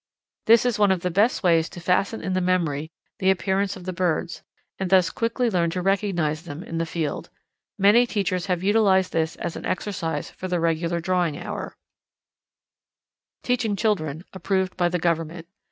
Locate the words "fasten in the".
1.79-2.41